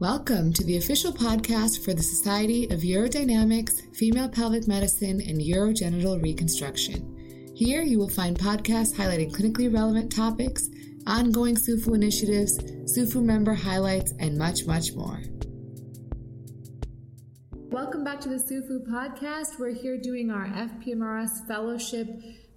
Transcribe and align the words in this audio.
Welcome 0.00 0.54
to 0.54 0.64
the 0.64 0.78
official 0.78 1.12
podcast 1.12 1.84
for 1.84 1.92
the 1.92 2.02
Society 2.02 2.64
of 2.70 2.80
Urodynamics, 2.80 3.94
Female 3.94 4.30
Pelvic 4.30 4.66
Medicine, 4.66 5.20
and 5.20 5.38
Urogenital 5.38 6.22
Reconstruction. 6.22 7.52
Here 7.54 7.82
you 7.82 7.98
will 7.98 8.08
find 8.08 8.34
podcasts 8.38 8.94
highlighting 8.94 9.30
clinically 9.30 9.70
relevant 9.70 10.10
topics, 10.10 10.70
ongoing 11.06 11.54
SUFU 11.54 11.94
initiatives, 11.94 12.56
SUFU 12.96 13.22
member 13.22 13.52
highlights, 13.52 14.14
and 14.18 14.38
much, 14.38 14.64
much 14.64 14.94
more. 14.94 15.20
Welcome 17.52 18.02
back 18.02 18.22
to 18.22 18.30
the 18.30 18.36
SUFU 18.36 18.88
podcast. 18.88 19.58
We're 19.58 19.74
here 19.74 20.00
doing 20.00 20.30
our 20.30 20.46
FPMRS 20.46 21.46
Fellowship 21.46 22.08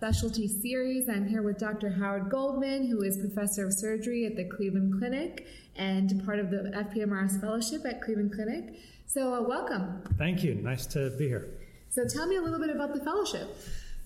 Specialty 0.04 0.50
Series. 0.50 1.08
I'm 1.08 1.26
here 1.26 1.44
with 1.44 1.58
Dr. 1.58 1.90
Howard 1.90 2.30
Goldman, 2.30 2.90
who 2.90 3.04
is 3.04 3.16
Professor 3.16 3.68
of 3.68 3.74
Surgery 3.74 4.26
at 4.26 4.36
the 4.36 4.44
Cleveland 4.44 5.00
Clinic 5.00 5.48
and 5.78 6.26
part 6.26 6.40
of 6.40 6.52
the 6.52 6.74
FPMRS 6.76 7.40
Fellowship 7.40 7.86
at 7.86 8.02
Cleveland 8.02 8.34
Clinic. 8.34 8.82
So, 9.06 9.34
uh, 9.34 9.42
welcome. 9.48 10.04
Thank 10.18 10.44
you. 10.44 10.56
Nice 10.56 10.86
to 10.88 11.12
be 11.12 11.30
here. 11.30 11.52
So, 11.88 12.06
tell 12.06 12.28
me 12.28 12.36
a 12.36 12.42
little 12.42 12.60
bit 12.60 12.70
about 12.70 12.94
the 12.94 13.00
fellowship. 13.00 13.56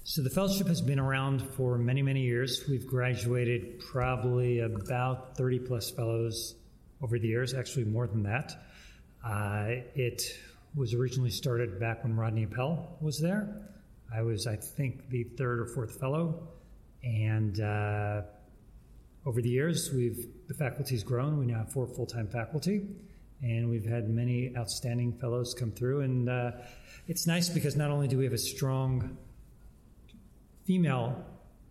So, 0.04 0.22
the 0.22 0.30
fellowship 0.30 0.68
has 0.68 0.82
been 0.82 1.00
around 1.00 1.42
for 1.42 1.80
many, 1.80 2.04
many 2.04 2.22
years. 2.22 2.66
We've 2.70 2.86
graduated 2.86 3.80
probably 3.80 4.60
about 4.60 5.36
30 5.36 5.62
plus 5.62 5.90
fellows 5.90 6.54
over 7.02 7.18
the 7.18 7.28
years, 7.28 7.56
actually, 7.56 7.86
more 7.86 8.06
than 8.06 8.22
that. 8.22 8.54
Uh, 9.26 9.82
it 9.96 10.22
was 10.76 10.94
originally 10.94 11.32
started 11.32 11.80
back 11.80 12.04
when 12.04 12.16
Rodney 12.16 12.44
Appell 12.44 12.98
was 13.02 13.20
there. 13.20 13.68
I 14.14 14.22
was, 14.22 14.48
I 14.48 14.56
think, 14.56 15.10
the 15.10 15.24
third 15.24 15.60
or 15.60 15.66
fourth 15.66 16.00
fellow. 16.00 16.48
And 17.04 17.60
uh, 17.60 18.22
over 19.26 19.42
the 19.42 19.50
years, 19.50 19.92
we've 19.94 20.28
the 20.48 20.54
faculty's 20.54 21.04
grown. 21.04 21.38
We 21.38 21.46
now 21.46 21.60
have 21.60 21.72
four 21.72 21.88
full-time 21.88 22.28
faculty, 22.28 22.88
and 23.42 23.70
we've 23.70 23.86
had 23.86 24.10
many 24.10 24.54
outstanding 24.58 25.14
fellows 25.14 25.54
come 25.54 25.72
through. 25.72 26.02
And 26.02 26.30
uh, 26.30 26.52
it's 27.08 27.28
nice 27.28 27.50
because 27.50 27.76
not 27.76 27.92
only 27.92 28.08
do 28.08 28.18
we 28.18 28.24
have 28.24 28.34
a 28.34 28.38
strong 28.38 29.18
female 30.66 31.24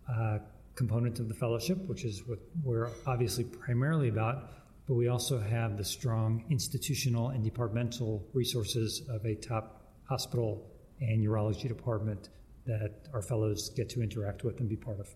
uh, 0.09 0.39
component 0.75 1.19
of 1.19 1.27
the 1.27 1.33
fellowship, 1.33 1.77
which 1.87 2.05
is 2.05 2.21
what 2.27 2.39
we're 2.63 2.89
obviously 3.05 3.43
primarily 3.43 4.09
about, 4.09 4.51
but 4.87 4.93
we 4.93 5.07
also 5.07 5.39
have 5.39 5.77
the 5.77 5.83
strong 5.83 6.45
institutional 6.49 7.29
and 7.29 7.43
departmental 7.43 8.25
resources 8.33 9.01
of 9.09 9.25
a 9.25 9.35
top 9.35 9.81
hospital 10.07 10.65
and 11.01 11.25
urology 11.25 11.67
department 11.67 12.29
that 12.65 13.07
our 13.13 13.21
fellows 13.21 13.69
get 13.75 13.89
to 13.89 14.01
interact 14.01 14.43
with 14.43 14.59
and 14.59 14.67
be 14.67 14.75
part 14.75 14.99
of. 14.99 15.07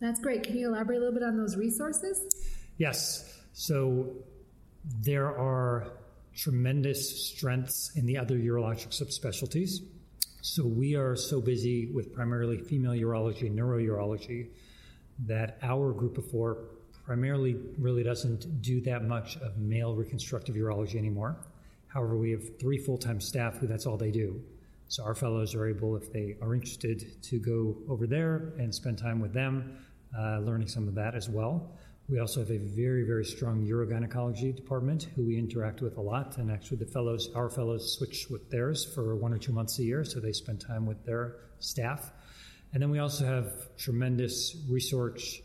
That's 0.00 0.20
great. 0.20 0.42
Can 0.42 0.56
you 0.56 0.68
elaborate 0.68 0.96
a 0.96 1.00
little 1.00 1.14
bit 1.14 1.22
on 1.22 1.36
those 1.36 1.56
resources? 1.56 2.34
Yes. 2.78 3.40
So 3.52 4.08
there 5.02 5.26
are 5.26 5.92
tremendous 6.34 7.28
strengths 7.28 7.92
in 7.96 8.06
the 8.06 8.16
other 8.16 8.36
urologic 8.36 8.88
subspecialties. 8.88 9.80
So 10.42 10.64
we 10.64 10.94
are 10.94 11.16
so 11.16 11.40
busy 11.40 11.90
with 11.92 12.14
primarily 12.14 12.58
female 12.58 12.92
urology 12.92 13.42
and 13.42 13.58
neurourology 13.58 14.48
that 15.26 15.58
our 15.62 15.92
group 15.92 16.16
of 16.16 16.30
four 16.30 16.64
primarily 17.04 17.56
really 17.78 18.02
doesn't 18.02 18.62
do 18.62 18.80
that 18.82 19.04
much 19.04 19.36
of 19.38 19.58
male 19.58 19.94
reconstructive 19.94 20.54
urology 20.54 20.96
anymore. 20.96 21.36
However, 21.88 22.16
we 22.16 22.30
have 22.30 22.58
three 22.58 22.78
full 22.78 22.96
time 22.96 23.20
staff 23.20 23.58
who 23.58 23.66
that's 23.66 23.84
all 23.84 23.96
they 23.96 24.10
do. 24.10 24.40
So 24.90 25.04
our 25.04 25.14
fellows 25.14 25.54
are 25.54 25.68
able, 25.68 25.94
if 25.94 26.12
they 26.12 26.36
are 26.42 26.52
interested, 26.52 27.22
to 27.22 27.38
go 27.38 27.76
over 27.88 28.08
there 28.08 28.54
and 28.58 28.74
spend 28.74 28.98
time 28.98 29.20
with 29.20 29.32
them, 29.32 29.78
uh, 30.18 30.40
learning 30.40 30.66
some 30.66 30.88
of 30.88 30.96
that 30.96 31.14
as 31.14 31.28
well. 31.28 31.78
We 32.08 32.18
also 32.18 32.40
have 32.40 32.50
a 32.50 32.58
very, 32.58 33.04
very 33.04 33.24
strong 33.24 33.64
urogynecology 33.64 34.52
department 34.52 35.06
who 35.14 35.24
we 35.24 35.38
interact 35.38 35.80
with 35.80 35.96
a 35.96 36.00
lot. 36.00 36.38
And 36.38 36.50
actually, 36.50 36.78
the 36.78 36.86
fellows, 36.86 37.30
our 37.36 37.48
fellows, 37.48 37.96
switch 37.96 38.26
with 38.30 38.50
theirs 38.50 38.84
for 38.84 39.14
one 39.14 39.32
or 39.32 39.38
two 39.38 39.52
months 39.52 39.78
a 39.78 39.84
year, 39.84 40.02
so 40.02 40.18
they 40.18 40.32
spend 40.32 40.60
time 40.60 40.86
with 40.86 41.06
their 41.06 41.36
staff. 41.60 42.10
And 42.72 42.82
then 42.82 42.90
we 42.90 42.98
also 42.98 43.24
have 43.24 43.76
tremendous 43.76 44.56
research 44.68 45.40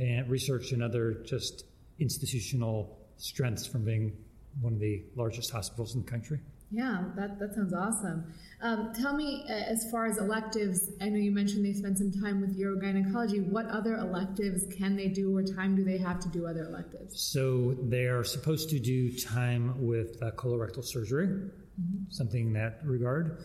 and 0.00 0.30
research 0.30 0.72
and 0.72 0.82
other 0.82 1.22
just 1.26 1.64
institutional 1.98 2.98
strengths 3.18 3.66
from 3.66 3.84
being 3.84 4.16
one 4.62 4.72
of 4.72 4.80
the 4.80 5.04
largest 5.14 5.50
hospitals 5.50 5.94
in 5.94 6.00
the 6.00 6.10
country. 6.10 6.40
Yeah, 6.70 7.04
that, 7.16 7.38
that 7.38 7.54
sounds 7.54 7.72
awesome. 7.72 8.30
Um, 8.60 8.92
tell 8.92 9.14
me, 9.16 9.44
uh, 9.48 9.52
as 9.52 9.90
far 9.90 10.04
as 10.04 10.18
electives, 10.18 10.90
I 11.00 11.08
know 11.08 11.16
you 11.16 11.32
mentioned 11.32 11.64
they 11.64 11.72
spend 11.72 11.96
some 11.96 12.12
time 12.12 12.42
with 12.42 12.58
urogynecology. 12.58 13.42
What 13.48 13.66
other 13.66 13.96
electives 13.96 14.66
can 14.76 14.94
they 14.94 15.08
do, 15.08 15.34
or 15.34 15.42
time 15.42 15.76
do 15.76 15.82
they 15.82 15.96
have 15.96 16.20
to 16.20 16.28
do 16.28 16.46
other 16.46 16.64
electives? 16.64 17.18
So 17.20 17.74
they 17.82 18.04
are 18.04 18.22
supposed 18.22 18.68
to 18.70 18.78
do 18.78 19.16
time 19.16 19.86
with 19.86 20.22
uh, 20.22 20.32
colorectal 20.32 20.84
surgery, 20.84 21.28
mm-hmm. 21.28 22.04
something 22.10 22.48
in 22.48 22.52
that 22.52 22.80
regard. 22.84 23.38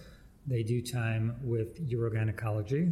They 0.45 0.63
do 0.63 0.81
time 0.81 1.37
with 1.43 1.89
urogynecology. 1.89 2.91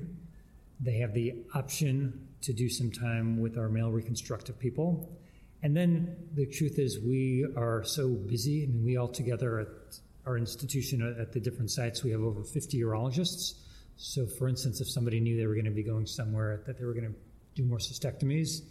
They 0.79 0.97
have 0.99 1.13
the 1.13 1.43
option 1.53 2.29
to 2.43 2.53
do 2.53 2.69
some 2.69 2.89
time 2.89 3.39
with 3.41 3.57
our 3.57 3.67
male 3.67 3.91
reconstructive 3.91 4.57
people. 4.57 5.17
And 5.61 5.75
then 5.75 6.15
the 6.33 6.45
truth 6.45 6.79
is, 6.79 6.99
we 6.99 7.45
are 7.57 7.83
so 7.83 8.07
busy. 8.09 8.63
I 8.63 8.67
mean, 8.67 8.83
we 8.85 8.97
all 8.97 9.09
together 9.09 9.59
at 9.59 9.99
our 10.25 10.37
institution 10.37 11.15
at 11.19 11.31
the 11.31 11.39
different 11.39 11.71
sites, 11.71 12.03
we 12.03 12.11
have 12.11 12.21
over 12.21 12.43
50 12.43 12.79
urologists. 12.79 13.55
So, 13.97 14.25
for 14.25 14.47
instance, 14.47 14.81
if 14.81 14.89
somebody 14.89 15.19
knew 15.19 15.37
they 15.37 15.47
were 15.47 15.53
going 15.53 15.65
to 15.65 15.71
be 15.71 15.83
going 15.83 16.05
somewhere 16.05 16.63
that 16.65 16.77
they 16.77 16.85
were 16.85 16.93
going 16.93 17.07
to 17.07 17.15
do 17.55 17.63
more 17.63 17.79
cystectomies, 17.79 18.61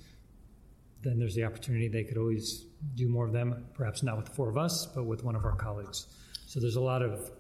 then 1.03 1.19
there's 1.19 1.35
the 1.35 1.45
opportunity 1.45 1.89
they 1.89 2.05
could 2.05 2.19
always 2.19 2.67
do 2.95 3.09
more 3.09 3.27
of 3.27 3.33
them, 3.33 3.67
perhaps 3.75 4.03
not 4.03 4.17
with 4.17 4.27
the 4.27 4.33
four 4.33 4.49
of 4.49 4.59
us, 4.59 4.87
but 4.87 5.05
with 5.05 5.25
one 5.25 5.35
of 5.35 5.45
our 5.45 5.57
colleagues. 5.57 6.07
So 6.47 6.61
there's 6.61 6.77
a 6.77 6.81
lot 6.81 7.03
of 7.03 7.31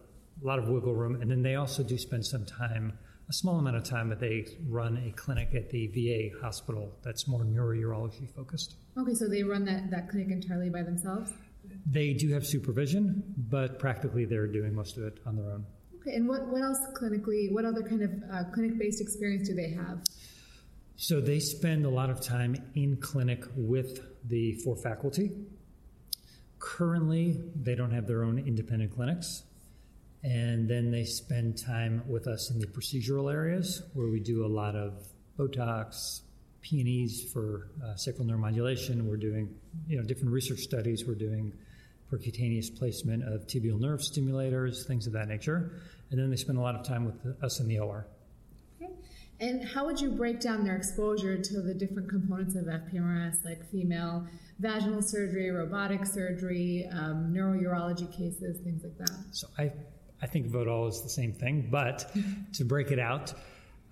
a 0.42 0.46
lot 0.46 0.58
of 0.58 0.68
wiggle 0.68 0.94
room, 0.94 1.20
and 1.20 1.30
then 1.30 1.42
they 1.42 1.56
also 1.56 1.82
do 1.82 1.98
spend 1.98 2.24
some 2.24 2.46
time, 2.46 2.98
a 3.28 3.32
small 3.32 3.58
amount 3.58 3.76
of 3.76 3.84
time, 3.84 4.08
that 4.08 4.20
they 4.20 4.46
run 4.68 4.96
a 5.06 5.12
clinic 5.12 5.54
at 5.54 5.68
the 5.70 5.88
VA 5.88 6.38
hospital 6.40 6.96
that's 7.02 7.28
more 7.28 7.44
neurourology 7.44 8.28
focused. 8.34 8.76
Okay, 8.96 9.14
so 9.14 9.28
they 9.28 9.42
run 9.42 9.64
that, 9.66 9.90
that 9.90 10.08
clinic 10.08 10.30
entirely 10.30 10.70
by 10.70 10.82
themselves. 10.82 11.32
They 11.86 12.12
do 12.12 12.32
have 12.32 12.46
supervision, 12.46 13.22
but 13.36 13.78
practically 13.78 14.24
they're 14.24 14.46
doing 14.46 14.74
most 14.74 14.96
of 14.96 15.04
it 15.04 15.18
on 15.26 15.36
their 15.36 15.50
own. 15.50 15.66
Okay, 16.00 16.14
and 16.14 16.28
what, 16.28 16.46
what 16.46 16.62
else 16.62 16.78
clinically, 16.94 17.52
what 17.52 17.64
other 17.64 17.82
kind 17.82 18.02
of 18.02 18.10
uh, 18.32 18.44
clinic 18.52 18.78
based 18.78 19.00
experience 19.00 19.48
do 19.48 19.54
they 19.54 19.70
have? 19.70 20.02
So 20.96 21.20
they 21.20 21.40
spend 21.40 21.86
a 21.86 21.90
lot 21.90 22.10
of 22.10 22.20
time 22.20 22.56
in 22.74 22.96
clinic 22.96 23.44
with 23.56 24.00
the 24.28 24.52
four 24.64 24.76
faculty. 24.76 25.32
Currently, 26.58 27.40
they 27.54 27.74
don't 27.74 27.90
have 27.90 28.06
their 28.06 28.22
own 28.22 28.38
independent 28.38 28.94
clinics. 28.94 29.44
And 30.22 30.68
then 30.68 30.90
they 30.90 31.04
spend 31.04 31.56
time 31.56 32.02
with 32.06 32.26
us 32.26 32.50
in 32.50 32.58
the 32.58 32.66
procedural 32.66 33.32
areas 33.32 33.82
where 33.94 34.08
we 34.08 34.20
do 34.20 34.44
a 34.44 34.48
lot 34.48 34.76
of 34.76 35.06
Botox, 35.38 36.20
PNEs 36.64 37.32
for 37.32 37.68
uh, 37.84 37.96
sacral 37.96 38.26
neuromodulation. 38.26 39.02
We're 39.02 39.16
doing 39.16 39.54
you 39.88 39.96
know 39.96 40.02
different 40.02 40.32
research 40.32 40.60
studies. 40.60 41.04
We're 41.06 41.14
doing 41.14 41.52
percutaneous 42.10 42.76
placement 42.76 43.22
of 43.22 43.46
tibial 43.46 43.78
nerve 43.78 44.00
stimulators, 44.00 44.86
things 44.86 45.06
of 45.06 45.12
that 45.12 45.28
nature. 45.28 45.72
And 46.10 46.18
then 46.18 46.30
they 46.30 46.36
spend 46.36 46.58
a 46.58 46.60
lot 46.60 46.74
of 46.74 46.84
time 46.84 47.04
with 47.04 47.42
us 47.42 47.60
in 47.60 47.68
the 47.68 47.78
OR. 47.78 48.06
Okay. 48.82 48.92
And 49.38 49.64
how 49.64 49.86
would 49.86 50.00
you 50.00 50.10
break 50.10 50.40
down 50.40 50.64
their 50.64 50.76
exposure 50.76 51.40
to 51.40 51.60
the 51.62 51.72
different 51.72 52.08
components 52.08 52.56
of 52.56 52.64
FPMRS, 52.64 53.44
like 53.44 53.70
female 53.70 54.26
vaginal 54.58 55.02
surgery, 55.02 55.50
robotic 55.50 56.04
surgery, 56.04 56.88
um, 56.92 57.32
neurourology 57.32 58.10
cases, 58.10 58.58
things 58.62 58.82
like 58.82 58.98
that? 58.98 59.16
So 59.30 59.46
I, 59.56 59.72
I 60.20 60.26
think 60.26 60.54
all 60.54 60.88
as 60.88 61.02
the 61.02 61.08
same 61.08 61.32
thing, 61.32 61.68
but 61.70 62.10
to 62.54 62.64
break 62.64 62.90
it 62.90 62.98
out, 62.98 63.32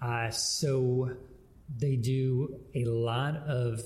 uh, 0.03 0.31
so 0.31 1.11
they 1.77 1.97
do 1.97 2.61
a 2.75 2.84
lot 2.84 3.37
of 3.47 3.81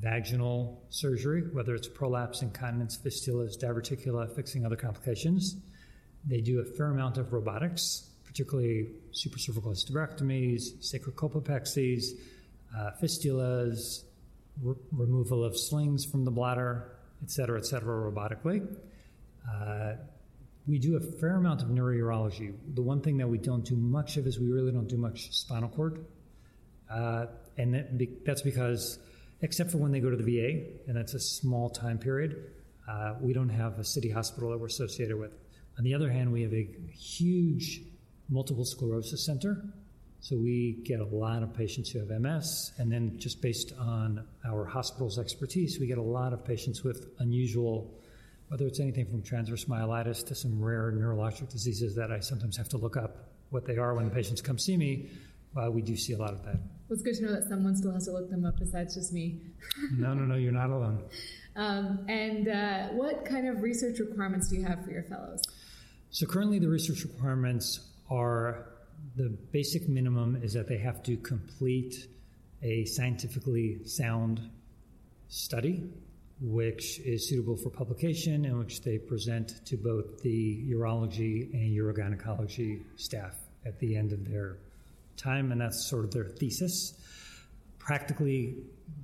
vaginal 0.00 0.82
surgery, 0.90 1.42
whether 1.52 1.74
it's 1.74 1.88
prolapse, 1.88 2.42
incontinence, 2.42 2.98
fistulas, 2.98 3.56
diverticula, 3.56 4.34
fixing 4.34 4.66
other 4.66 4.76
complications. 4.76 5.56
They 6.24 6.40
do 6.40 6.60
a 6.60 6.64
fair 6.64 6.90
amount 6.90 7.18
of 7.18 7.32
robotics, 7.32 8.10
particularly 8.24 8.88
supracervical 9.12 9.68
hysterectomies, 9.68 10.62
sacrocolpopexies, 10.80 12.04
uh, 12.76 12.90
fistulas, 13.00 14.02
removal 14.90 15.44
of 15.44 15.56
slings 15.56 16.04
from 16.04 16.24
the 16.24 16.30
bladder, 16.30 16.98
et 17.22 17.30
cetera, 17.30 17.58
et 17.58 17.66
cetera, 17.66 18.10
robotically. 18.10 18.66
Uh, 19.48 19.92
we 20.66 20.78
do 20.78 20.96
a 20.96 21.00
fair 21.00 21.36
amount 21.36 21.62
of 21.62 21.68
neurourology. 21.68 22.52
The 22.74 22.82
one 22.82 23.00
thing 23.00 23.18
that 23.18 23.28
we 23.28 23.38
don't 23.38 23.64
do 23.64 23.76
much 23.76 24.16
of 24.16 24.26
is 24.26 24.40
we 24.40 24.50
really 24.50 24.72
don't 24.72 24.88
do 24.88 24.96
much 24.96 25.32
spinal 25.32 25.68
cord 25.68 26.04
uh, 26.90 27.26
and 27.58 27.74
that 27.74 27.98
be, 27.98 28.08
that's 28.24 28.42
because, 28.42 28.98
except 29.40 29.70
for 29.70 29.78
when 29.78 29.92
they 29.92 30.00
go 30.00 30.10
to 30.10 30.16
the 30.16 30.22
VA, 30.22 30.66
and 30.86 30.96
that's 30.96 31.14
a 31.14 31.20
small 31.20 31.70
time 31.70 31.98
period, 31.98 32.52
uh, 32.88 33.14
we 33.20 33.32
don't 33.32 33.48
have 33.48 33.78
a 33.78 33.84
city 33.84 34.10
hospital 34.10 34.50
that 34.50 34.58
we're 34.58 34.66
associated 34.66 35.18
with. 35.18 35.32
On 35.78 35.84
the 35.84 35.94
other 35.94 36.10
hand, 36.10 36.32
we 36.32 36.42
have 36.42 36.52
a 36.52 36.68
huge 36.92 37.82
multiple 38.28 38.64
sclerosis 38.64 39.24
center. 39.24 39.62
So 40.20 40.36
we 40.36 40.82
get 40.84 41.00
a 41.00 41.04
lot 41.04 41.42
of 41.42 41.54
patients 41.54 41.90
who 41.90 42.00
have 42.00 42.08
MS, 42.08 42.72
and 42.78 42.90
then 42.90 43.18
just 43.18 43.42
based 43.42 43.72
on 43.78 44.26
our 44.44 44.64
hospital's 44.64 45.18
expertise, 45.18 45.78
we 45.78 45.86
get 45.86 45.98
a 45.98 46.02
lot 46.02 46.32
of 46.32 46.44
patients 46.44 46.82
with 46.82 47.06
unusual 47.18 47.92
whether 48.48 48.66
it's 48.66 48.80
anything 48.80 49.06
from 49.06 49.22
transverse 49.22 49.64
myelitis 49.64 50.24
to 50.26 50.34
some 50.34 50.62
rare 50.62 50.92
neurologic 50.92 51.50
diseases 51.50 51.96
that 51.96 52.12
I 52.12 52.20
sometimes 52.20 52.56
have 52.56 52.68
to 52.70 52.76
look 52.76 52.96
up 52.96 53.28
what 53.50 53.66
they 53.66 53.76
are 53.76 53.94
when 53.94 54.04
the 54.04 54.14
patients 54.14 54.40
come 54.40 54.58
see 54.58 54.76
me, 54.76 55.10
uh, 55.56 55.70
we 55.70 55.82
do 55.82 55.96
see 55.96 56.12
a 56.12 56.18
lot 56.18 56.32
of 56.32 56.44
that. 56.44 56.56
Well, 56.88 56.98
it's 56.98 57.02
good 57.02 57.14
to 57.16 57.24
know 57.24 57.32
that 57.32 57.48
someone 57.48 57.76
still 57.76 57.92
has 57.92 58.04
to 58.06 58.12
look 58.12 58.30
them 58.30 58.44
up 58.44 58.58
besides 58.58 58.94
just 58.94 59.12
me. 59.12 59.40
no, 59.98 60.14
no, 60.14 60.24
no, 60.24 60.36
you're 60.36 60.52
not 60.52 60.70
alone. 60.70 61.02
Um, 61.56 62.04
and 62.08 62.48
uh, 62.48 62.88
what 62.88 63.24
kind 63.24 63.48
of 63.48 63.62
research 63.62 63.98
requirements 63.98 64.48
do 64.48 64.56
you 64.56 64.64
have 64.64 64.84
for 64.84 64.90
your 64.90 65.02
fellows? 65.02 65.42
So 66.10 66.26
currently, 66.26 66.58
the 66.58 66.68
research 66.68 67.02
requirements 67.02 67.80
are 68.10 68.66
the 69.16 69.30
basic 69.52 69.88
minimum 69.88 70.40
is 70.42 70.52
that 70.52 70.68
they 70.68 70.78
have 70.78 71.02
to 71.04 71.16
complete 71.16 72.08
a 72.62 72.84
scientifically 72.84 73.84
sound 73.84 74.40
study, 75.28 75.82
which 76.40 77.00
is 77.00 77.28
suitable 77.28 77.56
for 77.56 77.70
publication 77.70 78.44
and 78.44 78.58
which 78.58 78.82
they 78.82 78.98
present 78.98 79.64
to 79.66 79.76
both 79.76 80.22
the 80.22 80.64
urology 80.70 81.52
and 81.52 81.76
urogynecology 81.76 82.82
staff 82.96 83.34
at 83.64 83.78
the 83.80 83.96
end 83.96 84.12
of 84.12 84.28
their 84.28 84.58
time, 85.16 85.52
and 85.52 85.60
that's 85.60 85.88
sort 85.88 86.04
of 86.04 86.10
their 86.10 86.24
thesis. 86.24 86.94
Practically, 87.78 88.56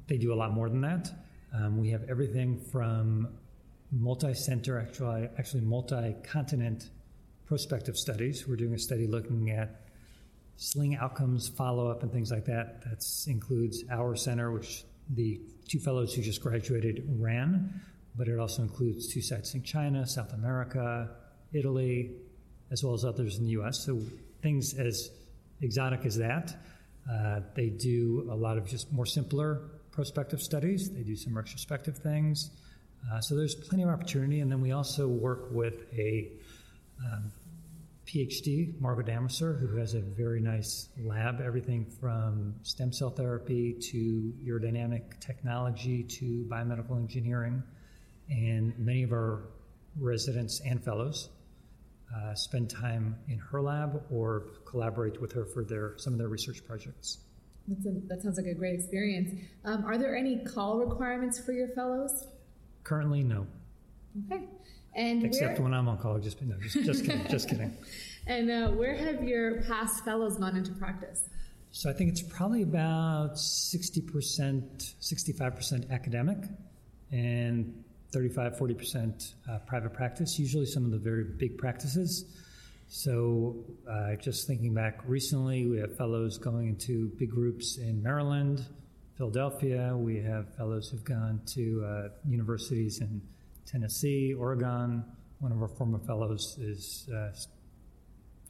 they 0.06 0.18
do 0.18 0.32
a 0.32 0.36
lot 0.36 0.52
more 0.52 0.68
than 0.68 0.80
that. 0.82 1.10
Um, 1.54 1.78
we 1.78 1.90
have 1.90 2.04
everything 2.08 2.58
from 2.58 3.28
multi-center, 3.90 4.78
actually, 4.78 5.28
actually 5.38 5.62
multi-continent 5.62 6.90
prospective 7.46 7.96
studies. 7.96 8.48
We're 8.48 8.56
doing 8.56 8.74
a 8.74 8.78
study 8.78 9.06
looking 9.06 9.50
at 9.50 9.82
sling 10.56 10.96
outcomes, 10.96 11.48
follow-up, 11.48 12.02
and 12.02 12.10
things 12.12 12.30
like 12.30 12.46
that. 12.46 12.82
That 12.84 13.04
includes 13.26 13.84
our 13.90 14.16
center, 14.16 14.50
which 14.50 14.84
the 15.10 15.40
two 15.68 15.78
fellows 15.78 16.14
who 16.14 16.22
just 16.22 16.40
graduated 16.40 17.04
ran, 17.18 17.80
but 18.16 18.28
it 18.28 18.38
also 18.38 18.62
includes 18.62 19.12
two 19.12 19.22
sites 19.22 19.54
in 19.54 19.62
China, 19.62 20.06
South 20.06 20.32
America, 20.32 21.10
Italy, 21.52 22.12
as 22.70 22.82
well 22.82 22.94
as 22.94 23.04
others 23.04 23.38
in 23.38 23.44
the 23.44 23.50
U.S. 23.50 23.84
So 23.84 24.00
things 24.42 24.74
as 24.74 25.10
exotic 25.62 26.04
as 26.04 26.16
that. 26.18 26.54
Uh, 27.10 27.40
they 27.54 27.68
do 27.68 28.28
a 28.30 28.34
lot 28.34 28.58
of 28.58 28.66
just 28.66 28.92
more 28.92 29.06
simpler 29.06 29.62
prospective 29.90 30.40
studies. 30.40 30.90
They 30.90 31.02
do 31.02 31.16
some 31.16 31.36
retrospective 31.36 31.98
things. 31.98 32.50
Uh, 33.10 33.20
so 33.20 33.34
there's 33.34 33.54
plenty 33.54 33.82
of 33.82 33.88
opportunity. 33.88 34.40
And 34.40 34.50
then 34.50 34.60
we 34.60 34.72
also 34.72 35.08
work 35.08 35.48
with 35.50 35.86
a 35.92 36.30
um, 37.04 37.32
PhD, 38.06 38.80
Margot 38.80 39.02
Damaser, 39.02 39.58
who 39.58 39.76
has 39.76 39.94
a 39.94 40.00
very 40.00 40.40
nice 40.40 40.88
lab, 41.02 41.40
everything 41.40 41.86
from 42.00 42.54
stem 42.62 42.92
cell 42.92 43.10
therapy 43.10 43.74
to 43.90 44.32
urodynamic 44.44 45.18
technology 45.20 46.02
to 46.04 46.46
biomedical 46.48 46.96
engineering. 46.96 47.62
And 48.30 48.78
many 48.78 49.02
of 49.02 49.12
our 49.12 49.44
residents 49.98 50.60
and 50.64 50.82
fellows 50.82 51.28
uh, 52.14 52.34
spend 52.34 52.70
time 52.70 53.16
in 53.28 53.38
her 53.38 53.62
lab 53.62 54.02
or 54.10 54.48
collaborate 54.64 55.20
with 55.20 55.32
her 55.32 55.44
for 55.44 55.64
their 55.64 55.94
some 55.98 56.12
of 56.12 56.18
their 56.18 56.28
research 56.28 56.64
projects. 56.64 57.18
A, 57.70 57.74
that 58.08 58.22
sounds 58.22 58.36
like 58.36 58.46
a 58.46 58.54
great 58.54 58.74
experience. 58.74 59.40
Um, 59.64 59.84
are 59.84 59.96
there 59.96 60.16
any 60.16 60.44
call 60.44 60.78
requirements 60.78 61.38
for 61.38 61.52
your 61.52 61.68
fellows? 61.68 62.26
Currently, 62.84 63.22
no. 63.22 63.46
Okay. 64.26 64.44
And 64.94 65.24
except 65.24 65.58
where, 65.58 65.64
when 65.64 65.74
I'm 65.74 65.88
on 65.88 65.98
call, 65.98 66.18
just 66.18 66.42
no, 66.42 66.56
just, 66.58 66.84
just 66.84 67.04
kidding, 67.04 67.26
just 67.28 67.48
kidding. 67.48 67.76
And 68.24 68.48
uh, 68.52 68.68
where 68.70 68.94
have 68.94 69.24
your 69.24 69.62
past 69.62 70.04
fellows 70.04 70.38
gone 70.38 70.56
into 70.56 70.70
practice? 70.74 71.28
So 71.72 71.90
I 71.90 71.92
think 71.92 72.10
it's 72.10 72.22
probably 72.22 72.62
about 72.62 73.34
60%, 73.34 74.04
65% 75.00 75.90
academic 75.90 76.38
and 77.10 77.82
35, 78.12 78.56
40% 78.56 79.34
uh, 79.50 79.58
private 79.60 79.92
practice, 79.92 80.38
usually 80.38 80.66
some 80.66 80.84
of 80.84 80.90
the 80.90 80.98
very 80.98 81.24
big 81.24 81.56
practices. 81.56 82.26
So, 82.88 83.64
uh, 83.90 84.16
just 84.16 84.46
thinking 84.46 84.74
back 84.74 85.00
recently, 85.06 85.66
we 85.66 85.78
have 85.78 85.96
fellows 85.96 86.36
going 86.36 86.68
into 86.68 87.08
big 87.18 87.30
groups 87.30 87.78
in 87.78 88.02
Maryland, 88.02 88.66
Philadelphia. 89.16 89.96
We 89.96 90.18
have 90.18 90.54
fellows 90.56 90.90
who've 90.90 91.02
gone 91.02 91.40
to 91.54 91.84
uh, 91.86 92.08
universities 92.28 93.00
in 93.00 93.22
Tennessee, 93.64 94.34
Oregon. 94.34 95.04
One 95.38 95.52
of 95.52 95.62
our 95.62 95.68
former 95.68 95.98
fellows 96.00 96.58
is 96.60 97.08
uh, 97.16 97.30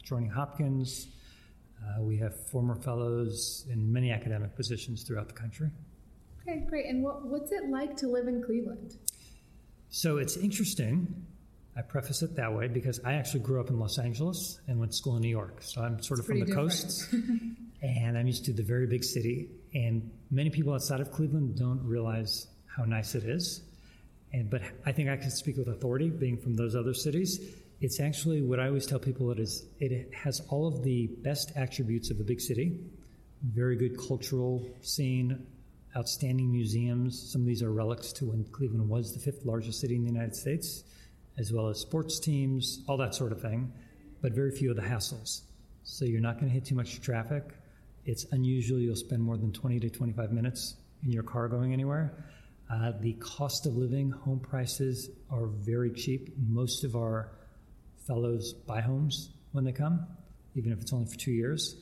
joining 0.03 0.31
Hopkins. 0.31 1.07
Uh, 1.81 2.03
we 2.03 2.17
have 2.17 2.35
former 2.49 2.75
fellows 2.75 3.65
in 3.71 3.93
many 3.93 4.11
academic 4.11 4.57
positions 4.57 5.05
throughout 5.05 5.29
the 5.29 5.35
country. 5.35 5.71
Okay, 6.41 6.67
great. 6.69 6.87
And 6.87 7.03
what, 7.05 7.25
what's 7.25 7.53
it 7.53 7.71
like 7.71 7.97
to 7.99 8.09
live 8.09 8.27
in 8.27 8.43
Cleveland? 8.43 8.97
So 9.95 10.17
it's 10.17 10.39
interesting. 10.39 11.27
I 11.77 11.83
preface 11.83 12.23
it 12.23 12.35
that 12.37 12.55
way 12.55 12.67
because 12.67 12.99
I 13.05 13.13
actually 13.13 13.41
grew 13.41 13.61
up 13.61 13.69
in 13.69 13.79
Los 13.79 13.99
Angeles 13.99 14.59
and 14.67 14.81
went 14.81 14.93
to 14.93 14.97
school 14.97 15.17
in 15.17 15.23
New 15.23 15.29
York. 15.29 15.59
So 15.61 15.83
I'm 15.83 16.03
sort 16.03 16.19
it's 16.19 16.21
of 16.21 16.27
from 16.27 16.41
the 16.41 16.47
different. 16.47 16.71
coasts 16.71 17.13
and 17.83 18.17
I'm 18.17 18.27
used 18.27 18.47
to 18.47 18.55
the 18.55 18.63
very 18.63 18.87
big 18.87 19.05
city. 19.05 19.51
And 19.75 20.11
many 20.31 20.49
people 20.49 20.73
outside 20.73 21.01
of 21.01 21.13
Cleveland 21.13 21.59
don't 21.59 21.85
realize 21.85 22.47
how 22.67 22.85
nice 22.85 23.15
it 23.15 23.25
is. 23.25 23.65
And, 24.33 24.49
but 24.49 24.63
I 24.87 24.93
think 24.93 25.11
I 25.11 25.17
can 25.19 25.31
speak 25.31 25.59
with 25.59 25.69
authority, 25.69 26.09
being 26.09 26.39
from 26.39 26.55
those 26.55 26.75
other 26.75 26.95
cities. 26.95 27.39
It's 27.83 28.01
actually 28.01 28.41
what 28.41 28.61
I 28.61 28.69
always 28.69 28.87
tell 28.87 28.99
people 28.99 29.31
it 29.31 29.39
is 29.39 29.67
it 29.79 30.11
has 30.15 30.41
all 30.49 30.67
of 30.67 30.83
the 30.83 31.09
best 31.21 31.53
attributes 31.55 32.11
of 32.11 32.19
a 32.19 32.25
big 32.25 32.41
city, 32.41 32.81
very 33.43 33.77
good 33.77 33.99
cultural 33.99 34.67
scene, 34.81 35.47
outstanding 35.97 36.51
museums. 36.51 37.31
Some 37.33 37.43
of 37.43 37.47
these 37.47 37.63
are 37.63 37.73
relics 37.73 38.13
to 38.15 38.27
when 38.27 38.45
Cleveland 38.45 38.89
was 38.89 39.13
the 39.13 39.21
fifth 39.21 39.45
largest 39.45 39.81
city 39.81 39.95
in 39.95 40.03
the 40.03 40.11
United 40.11 40.35
States, 40.35 40.85
as 41.39 41.53
well 41.53 41.69
as 41.69 41.79
sports 41.79 42.19
teams, 42.19 42.83
all 42.89 42.97
that 42.97 43.15
sort 43.15 43.33
of 43.33 43.41
thing, 43.41 43.73
but 44.21 44.33
very 44.33 44.51
few 44.51 44.71
of 44.71 44.77
the 44.77 44.83
hassles. 44.83 45.43
So 45.85 46.05
you're 46.05 46.21
not 46.21 46.37
going 46.37 46.47
to 46.47 46.53
hit 46.53 46.65
too 46.65 46.75
much 46.75 47.01
traffic. 47.01 47.45
It's 48.05 48.25
unusual 48.33 48.79
you'll 48.79 48.97
spend 48.97 49.23
more 49.23 49.37
than 49.37 49.53
20 49.53 49.81
to 49.81 49.91
25 49.91 50.33
minutes 50.33 50.77
in 51.05 51.11
your 51.11 51.23
car 51.23 51.49
going 51.49 51.73
anywhere. 51.73 52.25
Uh, 52.71 52.93
the 53.01 53.13
cost 53.15 53.67
of 53.67 53.77
living, 53.77 54.11
home 54.11 54.41
prices 54.41 55.11
are 55.31 55.47
very 55.47 55.91
cheap. 55.91 56.33
Most 56.39 56.85
of 56.85 56.97
our 56.97 57.33
fellows 58.07 58.53
buy 58.53 58.81
homes 58.81 59.31
when 59.53 59.65
they 59.65 59.73
come, 59.73 60.07
even 60.55 60.73
if 60.73 60.81
it's 60.81 60.93
only 60.93 61.07
for 61.07 61.17
two 61.17 61.33
years. 61.33 61.77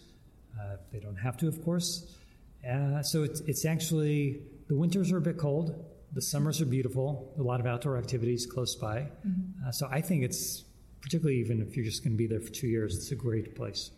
Uh, 0.58 0.76
they 0.92 0.98
don't 0.98 1.16
have 1.16 1.36
to, 1.38 1.48
of 1.48 1.62
course. 1.64 2.16
Uh, 2.68 3.02
so 3.02 3.22
it's, 3.22 3.40
it's 3.40 3.64
actually, 3.64 4.42
the 4.68 4.76
winters 4.76 5.12
are 5.12 5.18
a 5.18 5.20
bit 5.20 5.38
cold, 5.38 5.84
the 6.12 6.22
summers 6.22 6.60
are 6.60 6.66
beautiful, 6.66 7.32
a 7.38 7.42
lot 7.42 7.60
of 7.60 7.66
outdoor 7.66 7.96
activities 7.96 8.46
close 8.46 8.74
by. 8.74 9.08
Mm-hmm. 9.26 9.68
Uh, 9.68 9.72
so 9.72 9.88
I 9.90 10.00
think 10.00 10.24
it's, 10.24 10.64
particularly 11.00 11.40
even 11.40 11.62
if 11.62 11.76
you're 11.76 11.84
just 11.84 12.04
going 12.04 12.12
to 12.12 12.18
be 12.18 12.26
there 12.26 12.40
for 12.40 12.50
two 12.50 12.66
years, 12.66 12.96
it's 12.96 13.10
a 13.12 13.16
great 13.16 13.56
place. 13.56 13.90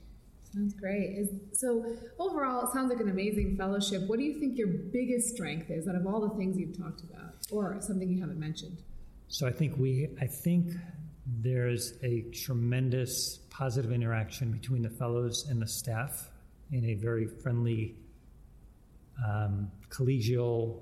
Sounds 0.55 0.75
great. 0.75 1.17
Is, 1.19 1.31
so 1.59 1.97
overall, 2.19 2.67
it 2.67 2.73
sounds 2.73 2.91
like 2.91 3.01
an 3.01 3.09
amazing 3.09 3.57
fellowship. 3.57 4.03
What 4.07 4.19
do 4.19 4.25
you 4.25 4.39
think 4.39 4.59
your 4.59 4.69
biggest 4.69 5.35
strength 5.35 5.71
is 5.71 5.89
out 5.89 5.95
of 5.95 6.07
all 6.07 6.21
the 6.21 6.37
things 6.37 6.59
you've 6.59 6.77
talked 6.77 7.01
about, 7.01 7.35
or 7.51 7.79
something 7.81 8.09
you 8.09 8.21
haven't 8.21 8.39
mentioned? 8.39 8.83
So 9.29 9.47
I 9.47 9.51
think 9.51 9.79
we, 9.79 10.11
I 10.21 10.27
think 10.27 10.75
there's 11.27 11.95
a 12.03 12.21
tremendous 12.33 13.39
positive 13.49 13.93
interaction 13.93 14.53
between 14.53 14.83
the 14.83 14.91
fellows 14.91 15.47
and 15.49 15.63
the 15.63 15.67
staff 15.67 16.31
in 16.71 16.85
a 16.85 16.95
very 16.95 17.27
friendly 17.27 17.97
um, 19.27 19.71
collegial. 19.91 20.81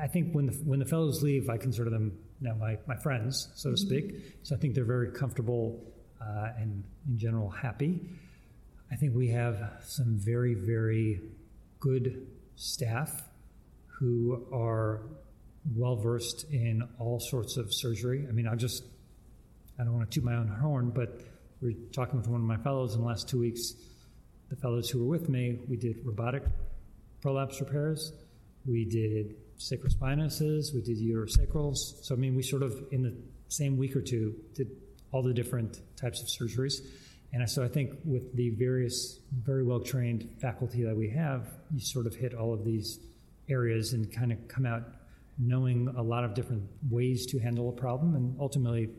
I 0.00 0.06
think 0.06 0.32
when 0.32 0.46
the 0.46 0.52
when 0.64 0.78
the 0.78 0.86
fellows 0.86 1.22
leave, 1.22 1.48
I 1.48 1.56
consider 1.56 1.90
them 1.90 2.18
now 2.40 2.54
my, 2.54 2.76
my 2.86 2.96
friends, 2.96 3.48
so 3.54 3.70
to 3.70 3.76
mm-hmm. 3.76 3.86
speak. 3.86 4.36
So 4.42 4.56
I 4.56 4.58
think 4.58 4.74
they're 4.74 4.84
very 4.84 5.12
comfortable 5.12 5.80
uh, 6.20 6.48
and 6.58 6.84
in 7.08 7.18
general 7.18 7.50
happy. 7.50 8.00
I 8.90 8.96
think 8.96 9.14
we 9.14 9.28
have 9.28 9.56
some 9.82 10.18
very 10.18 10.54
very 10.54 11.20
good 11.80 12.26
staff 12.56 13.22
who 13.86 14.46
are 14.52 15.02
well 15.76 15.96
versed 15.96 16.44
in 16.50 16.82
all 16.98 17.20
sorts 17.20 17.56
of 17.56 17.72
surgery. 17.72 18.26
I 18.28 18.32
mean, 18.32 18.48
I 18.48 18.54
just 18.54 18.84
I 19.78 19.84
don't 19.84 19.94
want 19.94 20.10
to 20.10 20.14
toot 20.14 20.24
my 20.24 20.34
own 20.34 20.48
horn, 20.48 20.90
but 20.90 21.20
we 21.60 21.70
are 21.70 21.92
talking 21.92 22.18
with 22.18 22.28
one 22.28 22.40
of 22.40 22.46
my 22.46 22.56
fellows 22.56 22.94
in 22.94 23.00
the 23.00 23.06
last 23.06 23.28
two 23.28 23.38
weeks 23.38 23.74
the 24.52 24.60
fellows 24.60 24.90
who 24.90 24.98
were 24.98 25.08
with 25.08 25.30
me, 25.30 25.58
we 25.66 25.78
did 25.78 26.04
robotic 26.04 26.42
prolapse 27.22 27.58
repairs, 27.58 28.12
we 28.66 28.84
did 28.84 29.34
sacrospinuses, 29.58 30.74
we 30.74 30.82
did 30.82 30.98
uterosacrals. 30.98 31.76
So, 32.02 32.14
I 32.14 32.18
mean, 32.18 32.36
we 32.36 32.42
sort 32.42 32.62
of, 32.62 32.74
in 32.90 33.02
the 33.02 33.16
same 33.48 33.78
week 33.78 33.96
or 33.96 34.02
two, 34.02 34.34
did 34.54 34.68
all 35.10 35.22
the 35.22 35.32
different 35.32 35.80
types 35.96 36.20
of 36.20 36.28
surgeries. 36.28 36.74
And 37.32 37.48
so 37.48 37.64
I 37.64 37.68
think 37.68 37.92
with 38.04 38.36
the 38.36 38.50
various 38.50 39.20
very 39.42 39.64
well 39.64 39.80
trained 39.80 40.28
faculty 40.38 40.84
that 40.84 40.94
we 40.94 41.08
have, 41.08 41.48
you 41.72 41.80
sort 41.80 42.06
of 42.06 42.14
hit 42.14 42.34
all 42.34 42.52
of 42.52 42.62
these 42.62 43.00
areas 43.48 43.94
and 43.94 44.14
kind 44.14 44.32
of 44.32 44.48
come 44.48 44.66
out 44.66 44.82
knowing 45.38 45.88
a 45.96 46.02
lot 46.02 46.24
of 46.24 46.34
different 46.34 46.64
ways 46.90 47.24
to 47.26 47.38
handle 47.38 47.70
a 47.70 47.72
problem. 47.72 48.16
And 48.16 48.36
ultimately, 48.38 48.90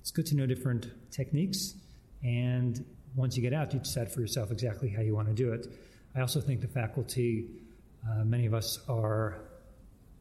it's 0.00 0.10
good 0.10 0.26
to 0.26 0.34
know 0.34 0.46
different 0.46 0.88
techniques 1.12 1.74
and 2.24 2.84
once 3.14 3.36
you 3.36 3.42
get 3.42 3.52
out, 3.52 3.72
you 3.72 3.80
decide 3.80 4.10
for 4.12 4.20
yourself 4.20 4.50
exactly 4.50 4.88
how 4.88 5.02
you 5.02 5.14
want 5.14 5.28
to 5.28 5.34
do 5.34 5.52
it. 5.52 5.66
I 6.14 6.20
also 6.20 6.40
think 6.40 6.60
the 6.60 6.68
faculty, 6.68 7.48
uh, 8.08 8.24
many 8.24 8.46
of 8.46 8.54
us 8.54 8.78
are 8.88 9.42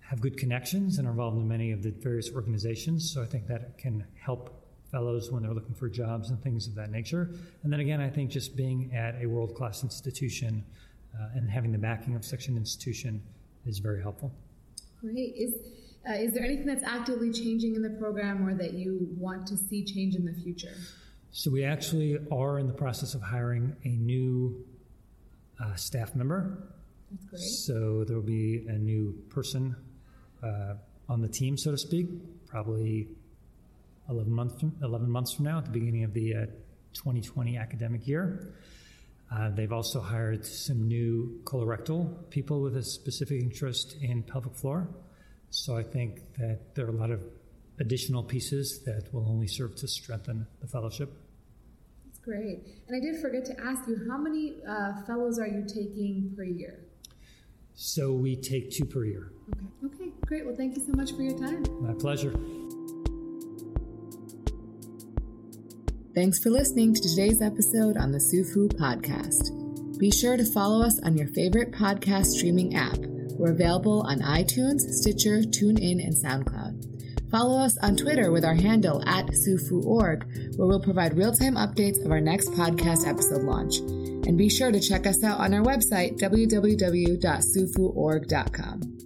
have 0.01 0.21
good 0.21 0.37
connections 0.37 0.97
and 0.97 1.07
are 1.07 1.11
involved 1.11 1.37
in 1.37 1.47
many 1.47 1.71
of 1.71 1.83
the 1.83 1.91
various 1.91 2.31
organizations. 2.33 3.11
So 3.11 3.21
I 3.21 3.27
think 3.27 3.45
that 3.45 3.77
can 3.77 4.03
help 4.19 4.59
fellows 4.91 5.31
when 5.31 5.43
they're 5.43 5.53
looking 5.53 5.75
for 5.75 5.87
jobs 5.87 6.31
and 6.31 6.41
things 6.41 6.65
of 6.65 6.73
that 6.75 6.89
nature. 6.89 7.29
And 7.61 7.71
then 7.71 7.79
again, 7.79 8.01
I 8.01 8.09
think 8.09 8.31
just 8.31 8.55
being 8.55 8.91
at 8.91 9.21
a 9.21 9.27
world 9.27 9.53
class 9.53 9.83
institution 9.83 10.65
uh, 11.13 11.27
and 11.35 11.47
having 11.47 11.71
the 11.71 11.77
backing 11.77 12.15
of 12.15 12.25
such 12.25 12.47
an 12.47 12.57
institution 12.57 13.21
is 13.67 13.77
very 13.77 14.01
helpful. 14.01 14.31
Great. 14.99 15.35
Is 15.35 15.53
uh, 16.09 16.13
is 16.13 16.33
there 16.33 16.43
anything 16.43 16.65
that's 16.65 16.83
actively 16.83 17.31
changing 17.31 17.75
in 17.75 17.81
the 17.83 17.89
program 17.89 18.47
or 18.47 18.55
that 18.55 18.73
you 18.73 19.07
want 19.17 19.45
to 19.45 19.57
see 19.57 19.83
change 19.83 20.15
in 20.15 20.25
the 20.25 20.33
future? 20.33 20.73
So 21.31 21.51
we 21.51 21.63
actually 21.63 22.17
are 22.31 22.57
in 22.57 22.67
the 22.67 22.73
process 22.73 23.13
of 23.13 23.21
hiring 23.21 23.75
a 23.83 23.89
new 23.89 24.65
uh, 25.63 25.75
staff 25.75 26.15
member. 26.15 26.69
That's 27.11 27.25
great. 27.25 27.41
So 27.41 28.03
there 28.03 28.15
will 28.15 28.23
be 28.23 28.65
a 28.67 28.77
new 28.77 29.13
person 29.29 29.75
uh, 30.43 30.75
on 31.07 31.21
the 31.21 31.27
team, 31.27 31.57
so 31.57 31.71
to 31.71 31.77
speak, 31.77 32.07
probably 32.47 33.09
11 34.09 34.31
months 34.31 34.59
from, 34.59 34.75
11 34.81 35.09
months 35.09 35.33
from 35.33 35.45
now 35.45 35.59
at 35.59 35.65
the 35.65 35.71
beginning 35.71 36.03
of 36.03 36.13
the 36.13 36.35
uh, 36.35 36.45
2020 36.93 37.57
academic 37.57 38.07
year. 38.07 38.53
Uh, 39.31 39.49
they've 39.51 39.71
also 39.71 40.01
hired 40.01 40.43
some 40.43 40.87
new 40.87 41.39
colorectal 41.43 42.27
people 42.31 42.61
with 42.61 42.75
a 42.75 42.83
specific 42.83 43.41
interest 43.41 43.95
in 44.01 44.23
pelvic 44.23 44.55
floor. 44.55 44.87
So 45.51 45.77
I 45.77 45.83
think 45.83 46.21
that 46.37 46.73
there 46.73 46.85
are 46.85 46.89
a 46.89 46.93
lot 46.93 47.11
of 47.11 47.21
additional 47.79 48.23
pieces 48.23 48.83
that 48.85 49.13
will 49.13 49.27
only 49.27 49.47
serve 49.47 49.75
to 49.77 49.87
strengthen 49.87 50.45
the 50.61 50.67
fellowship. 50.67 51.13
That's 52.05 52.19
great. 52.19 52.67
And 52.87 52.95
I 52.95 52.99
did 52.99 53.21
forget 53.21 53.45
to 53.45 53.59
ask 53.61 53.87
you, 53.87 53.99
how 54.09 54.17
many 54.17 54.57
uh, 54.67 55.01
fellows 55.07 55.39
are 55.39 55.47
you 55.47 55.63
taking 55.67 56.33
per 56.35 56.43
year? 56.43 56.79
So 57.73 58.11
we 58.11 58.35
take 58.35 58.71
two 58.71 58.85
per 58.85 59.05
year. 59.05 59.31
Okay. 59.53 59.65
Okay, 59.85 60.11
great. 60.25 60.45
Well, 60.45 60.55
thank 60.55 60.75
you 60.75 60.83
so 60.85 60.91
much 60.93 61.13
for 61.13 61.21
your 61.21 61.37
time. 61.37 61.63
My 61.81 61.93
pleasure. 61.93 62.33
Thanks 66.13 66.43
for 66.43 66.49
listening 66.49 66.93
to 66.93 67.01
today's 67.01 67.41
episode 67.41 67.95
on 67.95 68.11
the 68.11 68.17
SUFU 68.17 68.73
podcast. 68.73 69.97
Be 69.97 70.11
sure 70.11 70.35
to 70.35 70.43
follow 70.43 70.85
us 70.85 70.99
on 71.03 71.15
your 71.15 71.27
favorite 71.27 71.71
podcast 71.71 72.25
streaming 72.25 72.75
app. 72.75 72.97
We're 72.97 73.51
available 73.51 74.01
on 74.01 74.19
iTunes, 74.19 74.81
Stitcher, 74.81 75.39
TuneIn, 75.43 76.03
and 76.03 76.13
SoundCloud. 76.13 76.98
Follow 77.31 77.59
us 77.59 77.77
on 77.79 77.95
Twitter 77.95 78.31
with 78.31 78.43
our 78.43 78.55
handle 78.55 79.03
at 79.07 79.27
SUFU.org, 79.27 80.25
where 80.57 80.67
we'll 80.67 80.79
provide 80.79 81.15
real 81.17 81.31
time 81.31 81.55
updates 81.55 82.03
of 82.03 82.11
our 82.11 82.21
next 82.21 82.49
podcast 82.51 83.07
episode 83.07 83.43
launch. 83.43 83.77
And 83.77 84.37
be 84.37 84.49
sure 84.49 84.71
to 84.71 84.79
check 84.79 85.07
us 85.07 85.23
out 85.23 85.39
on 85.39 85.53
our 85.53 85.63
website, 85.63 86.19
www.sufuorg.com. 86.19 88.98